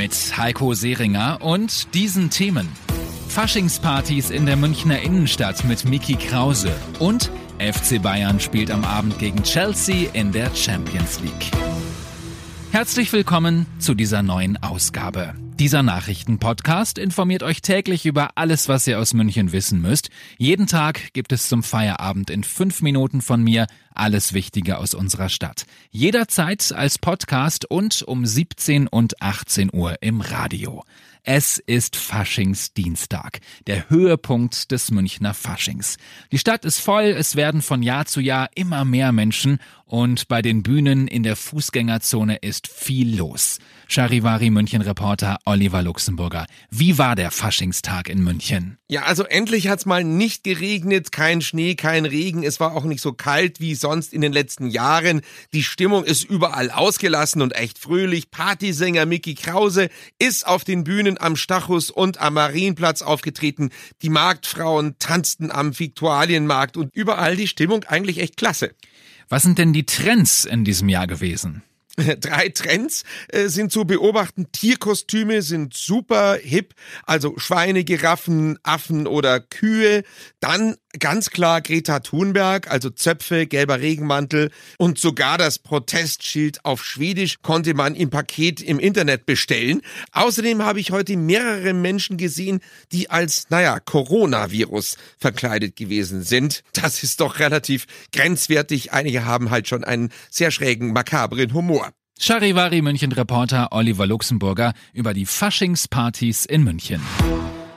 Mit 0.00 0.38
Heiko 0.38 0.72
Seringer 0.72 1.42
und 1.42 1.92
diesen 1.92 2.30
Themen. 2.30 2.66
Faschingspartys 3.28 4.30
in 4.30 4.46
der 4.46 4.56
Münchner 4.56 5.02
Innenstadt 5.02 5.62
mit 5.66 5.84
Miki 5.84 6.14
Krause 6.14 6.74
und 7.00 7.30
FC 7.58 8.00
Bayern 8.00 8.40
spielt 8.40 8.70
am 8.70 8.82
Abend 8.86 9.18
gegen 9.18 9.42
Chelsea 9.42 10.08
in 10.14 10.32
der 10.32 10.54
Champions 10.54 11.20
League. 11.20 11.50
Herzlich 12.72 13.12
willkommen 13.12 13.66
zu 13.78 13.92
dieser 13.92 14.22
neuen 14.22 14.56
Ausgabe. 14.62 15.34
Dieser 15.60 15.82
Nachrichtenpodcast 15.82 16.96
informiert 16.96 17.42
euch 17.42 17.60
täglich 17.60 18.06
über 18.06 18.30
alles, 18.36 18.66
was 18.70 18.86
ihr 18.86 18.98
aus 18.98 19.12
München 19.12 19.52
wissen 19.52 19.82
müsst. 19.82 20.08
Jeden 20.38 20.66
Tag 20.66 21.12
gibt 21.12 21.32
es 21.32 21.50
zum 21.50 21.62
Feierabend 21.62 22.30
in 22.30 22.44
fünf 22.44 22.80
Minuten 22.80 23.20
von 23.20 23.42
mir 23.42 23.66
alles 23.94 24.32
Wichtige 24.32 24.78
aus 24.78 24.94
unserer 24.94 25.28
Stadt. 25.28 25.66
Jederzeit 25.90 26.72
als 26.72 26.96
Podcast 26.96 27.70
und 27.70 28.00
um 28.00 28.24
17 28.24 28.88
und 28.88 29.20
18 29.20 29.68
Uhr 29.70 29.96
im 30.00 30.22
Radio. 30.22 30.82
Es 31.22 31.58
ist 31.58 31.96
Faschingsdienstag, 31.96 33.40
der 33.66 33.90
Höhepunkt 33.90 34.70
des 34.70 34.90
Münchner 34.90 35.34
Faschings. 35.34 35.98
Die 36.32 36.38
Stadt 36.38 36.64
ist 36.64 36.78
voll, 36.78 37.04
es 37.04 37.36
werden 37.36 37.60
von 37.60 37.82
Jahr 37.82 38.06
zu 38.06 38.22
Jahr 38.22 38.48
immer 38.54 38.86
mehr 38.86 39.12
Menschen 39.12 39.58
und 39.90 40.28
bei 40.28 40.40
den 40.40 40.62
Bühnen 40.62 41.08
in 41.08 41.24
der 41.24 41.34
Fußgängerzone 41.34 42.36
ist 42.36 42.68
viel 42.68 43.18
los. 43.18 43.58
Charivari 43.88 44.48
München 44.50 44.82
Reporter 44.82 45.38
Oliver 45.44 45.82
Luxemburger. 45.82 46.46
Wie 46.70 46.96
war 46.96 47.16
der 47.16 47.32
Faschingstag 47.32 48.08
in 48.08 48.22
München? 48.22 48.78
Ja, 48.88 49.02
also 49.02 49.24
endlich 49.24 49.66
hat's 49.66 49.86
mal 49.86 50.04
nicht 50.04 50.44
geregnet, 50.44 51.10
kein 51.10 51.42
Schnee, 51.42 51.74
kein 51.74 52.06
Regen. 52.06 52.44
Es 52.44 52.60
war 52.60 52.76
auch 52.76 52.84
nicht 52.84 53.00
so 53.00 53.12
kalt 53.12 53.58
wie 53.58 53.74
sonst 53.74 54.12
in 54.12 54.20
den 54.20 54.32
letzten 54.32 54.68
Jahren. 54.68 55.22
Die 55.52 55.64
Stimmung 55.64 56.04
ist 56.04 56.22
überall 56.22 56.70
ausgelassen 56.70 57.42
und 57.42 57.56
echt 57.56 57.76
fröhlich. 57.76 58.30
Partysänger 58.30 59.06
Mickey 59.06 59.34
Krause 59.34 59.88
ist 60.20 60.46
auf 60.46 60.62
den 60.62 60.84
Bühnen 60.84 61.20
am 61.20 61.34
Stachus 61.34 61.90
und 61.90 62.20
am 62.20 62.34
Marienplatz 62.34 63.02
aufgetreten. 63.02 63.70
Die 64.02 64.08
Marktfrauen 64.08 64.94
tanzten 65.00 65.50
am 65.50 65.76
Viktualienmarkt 65.76 66.76
und 66.76 66.94
überall 66.94 67.34
die 67.34 67.48
Stimmung 67.48 67.82
eigentlich 67.84 68.18
echt 68.18 68.36
klasse. 68.36 68.70
Was 69.30 69.44
sind 69.44 69.58
denn 69.58 69.72
die 69.72 69.86
Trends 69.86 70.44
in 70.44 70.64
diesem 70.64 70.88
Jahr 70.88 71.06
gewesen? 71.06 71.62
Drei 72.20 72.48
Trends 72.48 73.04
äh, 73.28 73.48
sind 73.48 73.72
zu 73.72 73.84
beobachten. 73.84 74.50
Tierkostüme 74.52 75.42
sind 75.42 75.74
super 75.74 76.38
hip, 76.40 76.74
also 77.04 77.34
Schweine, 77.38 77.84
Giraffen, 77.84 78.58
Affen 78.62 79.06
oder 79.06 79.40
Kühe. 79.40 80.02
Dann 80.40 80.76
ganz 80.98 81.30
klar 81.30 81.60
Greta 81.60 82.00
Thunberg, 82.00 82.70
also 82.70 82.90
Zöpfe, 82.90 83.46
gelber 83.46 83.80
Regenmantel 83.80 84.50
und 84.78 84.98
sogar 84.98 85.38
das 85.38 85.58
Protestschild 85.58 86.64
auf 86.64 86.84
Schwedisch 86.84 87.42
konnte 87.42 87.74
man 87.74 87.94
im 87.94 88.10
Paket 88.10 88.60
im 88.60 88.80
Internet 88.80 89.26
bestellen. 89.26 89.82
Außerdem 90.12 90.64
habe 90.64 90.80
ich 90.80 90.90
heute 90.90 91.16
mehrere 91.16 91.74
Menschen 91.74 92.16
gesehen, 92.16 92.60
die 92.92 93.10
als, 93.10 93.46
naja, 93.50 93.78
Coronavirus 93.78 94.96
verkleidet 95.18 95.76
gewesen 95.76 96.22
sind. 96.22 96.64
Das 96.72 97.02
ist 97.02 97.20
doch 97.20 97.38
relativ 97.38 97.86
grenzwertig. 98.12 98.92
Einige 98.92 99.24
haben 99.24 99.50
halt 99.50 99.68
schon 99.68 99.84
einen 99.84 100.10
sehr 100.30 100.50
schrägen, 100.50 100.92
makabren 100.92 101.54
Humor. 101.54 101.89
Charivari 102.22 102.82
München 102.82 103.12
Reporter 103.12 103.68
Oliver 103.72 104.06
Luxemburger 104.06 104.74
über 104.92 105.14
die 105.14 105.24
Faschingspartys 105.24 106.44
in 106.44 106.64
München. 106.64 107.00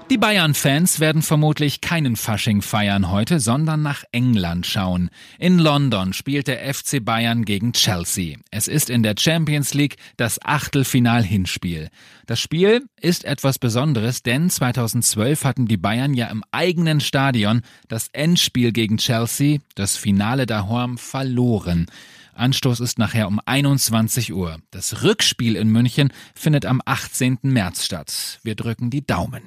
Die 0.09 0.17
Bayern-Fans 0.17 0.99
werden 0.99 1.21
vermutlich 1.21 1.79
keinen 1.79 2.17
Fasching 2.17 2.61
feiern 2.61 3.09
heute, 3.09 3.39
sondern 3.39 3.81
nach 3.81 4.03
England 4.11 4.65
schauen. 4.65 5.09
In 5.39 5.59
London 5.59 6.11
spielt 6.11 6.47
der 6.47 6.73
FC 6.73 7.03
Bayern 7.03 7.45
gegen 7.45 7.71
Chelsea. 7.71 8.35
Es 8.51 8.67
ist 8.67 8.89
in 8.89 9.01
der 9.01 9.15
Champions 9.17 9.73
League 9.73 9.95
das 10.17 10.43
Achtelfinal-Hinspiel. 10.43 11.87
Das 12.25 12.41
Spiel 12.41 12.83
ist 12.99 13.23
etwas 13.23 13.59
Besonderes, 13.59 14.23
denn 14.23 14.49
2012 14.49 15.45
hatten 15.45 15.67
die 15.67 15.77
Bayern 15.77 16.13
ja 16.13 16.27
im 16.27 16.43
eigenen 16.51 16.99
Stadion 16.99 17.61
das 17.87 18.09
Endspiel 18.09 18.73
gegen 18.73 18.97
Chelsea, 18.97 19.59
das 19.75 19.95
Finale 19.95 20.45
daheim, 20.45 20.97
verloren. 20.97 21.87
Anstoß 22.35 22.79
ist 22.79 22.97
nachher 22.97 23.27
um 23.27 23.39
21 23.45 24.33
Uhr. 24.33 24.57
Das 24.71 25.03
Rückspiel 25.03 25.55
in 25.55 25.69
München 25.69 26.11
findet 26.33 26.65
am 26.65 26.81
18. 26.85 27.39
März 27.43 27.85
statt. 27.85 28.39
Wir 28.43 28.55
drücken 28.55 28.89
die 28.89 29.05
Daumen. 29.05 29.43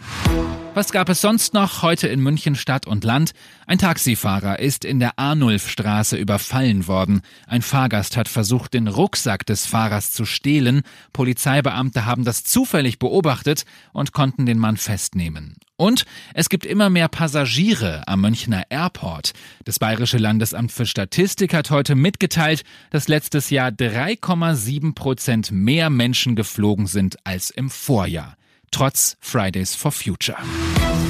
Was 0.75 0.93
gab 0.93 1.09
es 1.09 1.21
sonst 1.21 1.55
noch 1.55 1.83
heute 1.83 2.07
in 2.07 2.21
München 2.21 2.55
Stadt 2.55 2.87
und 2.87 3.03
Land? 3.03 3.33
Ein 3.67 3.79
Taxifahrer 3.79 4.59
ist 4.59 4.85
in 4.85 5.01
der 5.01 5.19
Arnulfstraße 5.19 6.17
überfallen 6.17 6.87
worden. 6.87 7.23
Ein 7.47 7.63
Fahrgast 7.63 8.17
hat 8.17 8.29
versucht, 8.29 8.75
den 8.75 8.87
Rucksack 8.87 9.47
des 9.47 9.67
Fahrers 9.67 10.13
zu 10.13 10.25
stehlen. 10.25 10.83
Polizeibeamte 11.13 12.05
haben 12.05 12.25
das 12.25 12.45
zufällig 12.45 12.99
beobachtet 12.99 13.65
und 13.93 14.13
konnten 14.13 14.47
den 14.47 14.59
Mann 14.59 14.77
festnehmen. 14.77 15.57
Und 15.77 16.05
es 16.35 16.49
gibt 16.49 16.65
immer 16.65 16.89
mehr 16.91 17.09
Passagiere 17.09 18.07
am 18.07 18.23
Münchner 18.23 18.65
Airport. 18.71 19.33
Das 19.65 19.79
Bayerische 19.79 20.19
Landesamt 20.19 20.73
für 20.73 20.87
Statistik 20.87 21.53
hat 21.53 21.71
heute 21.71 21.95
mitgeteilt, 21.95 22.63
dass 22.91 23.09
letztes 23.09 23.51
Jahr 23.51 23.69
3,7 23.69 24.95
Prozent 24.95 25.51
mehr 25.51 25.91
Menschen 25.91 26.35
geflogen 26.35 26.87
sind 26.87 27.17
als 27.25 27.51
im 27.51 27.69
Vorjahr 27.69 28.37
trotz 28.77 29.17
Fridays 29.21 29.75
for 29.75 29.91
Future. 29.91 30.37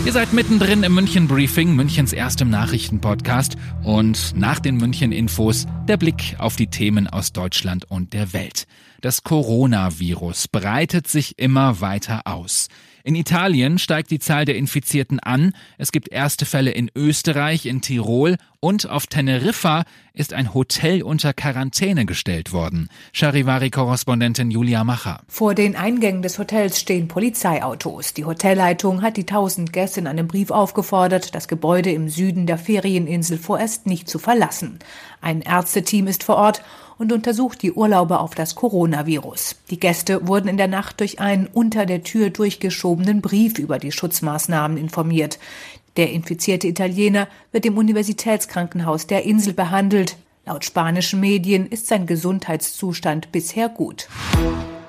Ihr 0.04 0.12
seid 0.12 0.32
mittendrin 0.32 0.84
im 0.84 0.94
München 0.94 1.26
Briefing, 1.26 1.74
Münchens 1.74 2.12
erstem 2.12 2.48
Nachrichtenpodcast 2.48 3.56
und 3.82 4.36
nach 4.36 4.60
den 4.60 4.76
München 4.76 5.10
Infos 5.10 5.66
der 5.88 5.96
Blick 5.96 6.36
auf 6.38 6.54
die 6.54 6.68
Themen 6.68 7.08
aus 7.08 7.32
Deutschland 7.32 7.90
und 7.90 8.12
der 8.12 8.32
Welt. 8.32 8.66
Das 9.00 9.24
Coronavirus 9.24 10.46
breitet 10.48 11.08
sich 11.08 11.38
immer 11.38 11.80
weiter 11.80 12.22
aus. 12.24 12.68
In 13.06 13.14
Italien 13.14 13.78
steigt 13.78 14.10
die 14.10 14.18
Zahl 14.18 14.46
der 14.46 14.56
Infizierten 14.56 15.20
an. 15.20 15.52
Es 15.78 15.92
gibt 15.92 16.08
erste 16.08 16.44
Fälle 16.44 16.72
in 16.72 16.90
Österreich, 16.92 17.64
in 17.64 17.80
Tirol 17.80 18.34
und 18.58 18.90
auf 18.90 19.06
Teneriffa 19.06 19.84
ist 20.12 20.32
ein 20.32 20.54
Hotel 20.54 21.04
unter 21.04 21.32
Quarantäne 21.32 22.04
gestellt 22.04 22.52
worden. 22.52 22.88
Charivari-Korrespondentin 23.12 24.50
Julia 24.50 24.82
Macher. 24.82 25.20
Vor 25.28 25.54
den 25.54 25.76
Eingängen 25.76 26.22
des 26.22 26.40
Hotels 26.40 26.80
stehen 26.80 27.06
Polizeiautos. 27.06 28.12
Die 28.12 28.24
Hotelleitung 28.24 29.02
hat 29.02 29.16
die 29.16 29.26
tausend 29.26 29.72
Gäste 29.72 30.00
in 30.00 30.08
einem 30.08 30.26
Brief 30.26 30.50
aufgefordert, 30.50 31.36
das 31.36 31.46
Gebäude 31.46 31.92
im 31.92 32.08
Süden 32.08 32.48
der 32.48 32.58
Ferieninsel 32.58 33.38
vorerst 33.38 33.86
nicht 33.86 34.08
zu 34.08 34.18
verlassen. 34.18 34.80
Ein 35.20 35.42
Ärzteteam 35.42 36.08
ist 36.08 36.24
vor 36.24 36.38
Ort 36.38 36.60
und 36.98 37.12
untersucht 37.12 37.62
die 37.62 37.72
Urlauber 37.72 38.20
auf 38.20 38.34
das 38.34 38.54
Coronavirus. 38.54 39.56
Die 39.70 39.78
Gäste 39.80 40.26
wurden 40.26 40.48
in 40.48 40.56
der 40.56 40.68
Nacht 40.68 41.00
durch 41.00 41.20
einen 41.20 41.46
unter 41.46 41.86
der 41.86 42.02
Tür 42.02 42.30
durchgeschobenen 42.30 43.20
Brief 43.20 43.58
über 43.58 43.78
die 43.78 43.92
Schutzmaßnahmen 43.92 44.76
informiert. 44.76 45.38
Der 45.96 46.12
infizierte 46.12 46.68
Italiener 46.68 47.28
wird 47.52 47.66
im 47.66 47.78
Universitätskrankenhaus 47.78 49.06
der 49.06 49.24
Insel 49.24 49.54
behandelt. 49.54 50.16
Laut 50.44 50.64
spanischen 50.64 51.20
Medien 51.20 51.66
ist 51.66 51.88
sein 51.88 52.06
Gesundheitszustand 52.06 53.32
bisher 53.32 53.68
gut. 53.68 54.08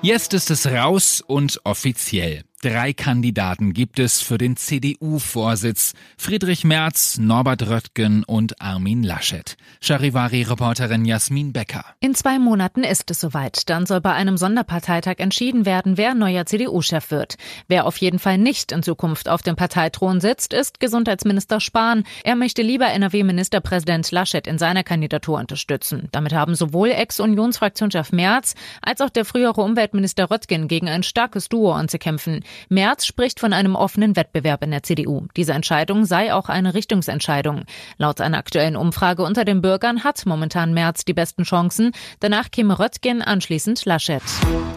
Jetzt 0.02 0.34
ist 0.34 0.50
es 0.50 0.66
raus 0.66 1.22
und 1.26 1.60
offiziell. 1.64 2.44
Drei 2.60 2.92
Kandidaten 2.92 3.72
gibt 3.72 4.00
es 4.00 4.20
für 4.20 4.36
den 4.36 4.56
CDU-Vorsitz. 4.56 5.92
Friedrich 6.16 6.64
Merz, 6.64 7.16
Norbert 7.16 7.68
Röttgen 7.68 8.24
und 8.24 8.60
Armin 8.60 9.04
Laschet. 9.04 9.56
Charivari-Reporterin 9.80 11.04
Jasmin 11.04 11.52
Becker. 11.52 11.84
In 12.00 12.16
zwei 12.16 12.40
Monaten 12.40 12.82
ist 12.82 13.12
es 13.12 13.20
soweit. 13.20 13.70
Dann 13.70 13.86
soll 13.86 14.00
bei 14.00 14.12
einem 14.12 14.36
Sonderparteitag 14.36 15.18
entschieden 15.18 15.66
werden, 15.66 15.96
wer 15.96 16.14
neuer 16.14 16.46
CDU-Chef 16.46 17.12
wird. 17.12 17.36
Wer 17.68 17.86
auf 17.86 17.96
jeden 17.98 18.18
Fall 18.18 18.38
nicht 18.38 18.72
in 18.72 18.82
Zukunft 18.82 19.28
auf 19.28 19.42
dem 19.42 19.54
Parteithron 19.54 20.20
sitzt, 20.20 20.52
ist 20.52 20.80
Gesundheitsminister 20.80 21.60
Spahn. 21.60 22.02
Er 22.24 22.34
möchte 22.34 22.62
lieber 22.62 22.86
NRW-Ministerpräsident 22.86 24.10
Laschet 24.10 24.48
in 24.48 24.58
seiner 24.58 24.82
Kandidatur 24.82 25.38
unterstützen. 25.38 26.08
Damit 26.10 26.32
haben 26.32 26.56
sowohl 26.56 26.88
Ex-Unionsfraktionschef 26.88 28.10
Merz 28.10 28.56
als 28.82 29.00
auch 29.00 29.10
der 29.10 29.24
frühere 29.24 29.60
Umweltminister 29.60 30.28
Röttgen 30.28 30.66
gegen 30.66 30.88
ein 30.88 31.04
starkes 31.04 31.48
Duo 31.48 31.70
anzukämpfen. 31.70 32.42
Merz 32.68 33.06
spricht 33.06 33.40
von 33.40 33.52
einem 33.52 33.74
offenen 33.74 34.16
Wettbewerb 34.16 34.62
in 34.62 34.70
der 34.70 34.82
CDU. 34.82 35.26
Diese 35.36 35.52
Entscheidung 35.52 36.04
sei 36.04 36.32
auch 36.34 36.48
eine 36.48 36.74
Richtungsentscheidung. 36.74 37.64
Laut 37.96 38.20
einer 38.20 38.38
aktuellen 38.38 38.76
Umfrage 38.76 39.22
unter 39.22 39.44
den 39.44 39.62
Bürgern 39.62 40.04
hat 40.04 40.26
momentan 40.26 40.74
Merz 40.74 41.04
die 41.04 41.14
besten 41.14 41.44
Chancen. 41.44 41.92
Danach 42.20 42.50
käme 42.50 42.78
Röttgen, 42.78 43.22
anschließend 43.22 43.84
Laschet. 43.84 44.22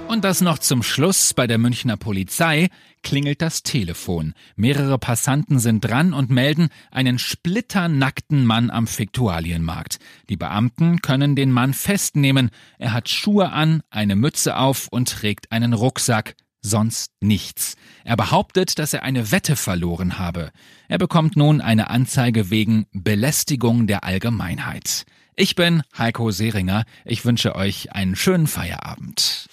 Und 0.07 0.25
das 0.25 0.41
noch 0.41 0.59
zum 0.59 0.83
Schluss 0.83 1.33
bei 1.33 1.47
der 1.47 1.57
Münchner 1.57 1.95
Polizei 1.95 2.69
klingelt 3.03 3.41
das 3.41 3.63
Telefon. 3.63 4.33
Mehrere 4.56 4.97
Passanten 4.97 5.59
sind 5.59 5.81
dran 5.81 6.13
und 6.13 6.29
melden 6.29 6.69
einen 6.91 7.19
splitternackten 7.19 8.45
Mann 8.45 8.69
am 8.69 8.88
Fiktualienmarkt. 8.88 10.00
Die 10.29 10.38
Beamten 10.38 11.01
können 11.01 11.35
den 11.35 11.51
Mann 11.51 11.73
festnehmen. 11.73 12.51
Er 12.77 12.94
hat 12.94 13.09
Schuhe 13.09 13.51
an, 13.51 13.81
eine 13.89 14.15
Mütze 14.15 14.57
auf 14.57 14.88
und 14.89 15.09
trägt 15.09 15.51
einen 15.51 15.73
Rucksack. 15.73 16.35
Sonst 16.62 17.12
nichts. 17.22 17.75
Er 18.04 18.16
behauptet, 18.16 18.78
dass 18.80 18.94
er 18.94 19.04
eine 19.04 19.31
Wette 19.31 19.56
verloren 19.56 20.19
habe. 20.19 20.52
Er 20.88 20.98
bekommt 20.98 21.36
nun 21.36 21.60
eine 21.62 21.90
Anzeige 21.90 22.50
wegen 22.50 22.86
Belästigung 22.94 23.88
der 23.88 24.04
Allgemeinheit. 24.04 25.06
Ich 25.36 25.56
bin 25.56 25.81
Heiko 25.98 26.30
Seringer. 26.30 26.84
Ich 27.04 27.25
wünsche 27.25 27.56
euch 27.56 27.94
einen 27.94 28.16
schönen 28.16 28.48
Feierabend. 28.48 29.48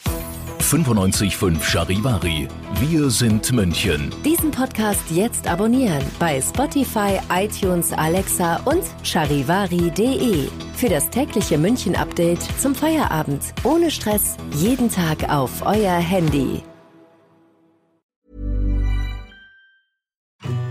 95.5 0.60 1.62
Charivari. 1.62 2.46
Wir 2.80 3.08
sind 3.08 3.50
München. 3.52 4.12
Diesen 4.22 4.50
Podcast 4.50 5.02
jetzt 5.10 5.46
abonnieren 5.46 6.02
bei 6.18 6.42
Spotify, 6.42 7.18
iTunes, 7.32 7.92
Alexa 7.92 8.56
und 8.64 8.82
charivari.de. 9.02 10.48
Für 10.74 10.88
das 10.88 11.08
tägliche 11.08 11.56
München-Update 11.56 12.42
zum 12.60 12.74
Feierabend. 12.74 13.42
Ohne 13.64 13.90
Stress. 13.90 14.36
Jeden 14.56 14.90
Tag 14.90 15.30
auf 15.30 15.64
euer 15.64 15.96
Handy. 15.96 16.62